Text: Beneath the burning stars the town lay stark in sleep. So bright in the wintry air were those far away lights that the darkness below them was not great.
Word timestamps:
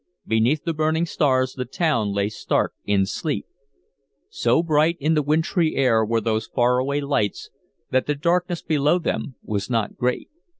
Beneath 0.25 0.63
the 0.63 0.73
burning 0.73 1.05
stars 1.05 1.53
the 1.53 1.63
town 1.63 2.11
lay 2.11 2.27
stark 2.27 2.73
in 2.85 3.05
sleep. 3.05 3.45
So 4.31 4.63
bright 4.63 4.97
in 4.99 5.13
the 5.13 5.21
wintry 5.21 5.75
air 5.75 6.03
were 6.03 6.19
those 6.21 6.47
far 6.47 6.79
away 6.79 7.01
lights 7.01 7.51
that 7.91 8.07
the 8.07 8.15
darkness 8.15 8.63
below 8.63 8.97
them 8.97 9.35
was 9.43 9.69
not 9.69 9.97
great. 9.97 10.31